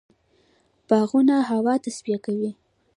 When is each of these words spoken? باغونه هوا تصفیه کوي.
باغونه 0.87 1.35
هوا 1.49 1.75
تصفیه 1.85 2.17
کوي. 2.25 2.51